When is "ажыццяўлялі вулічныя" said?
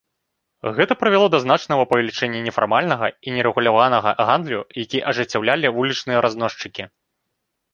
5.13-6.19